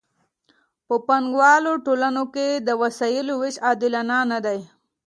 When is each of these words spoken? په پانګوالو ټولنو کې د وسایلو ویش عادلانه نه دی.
په 0.87 0.95
پانګوالو 1.07 1.73
ټولنو 1.85 2.23
کې 2.33 2.47
د 2.67 2.69
وسایلو 2.81 3.33
ویش 3.41 3.55
عادلانه 3.65 4.17
نه 4.31 4.39
دی. 4.45 4.59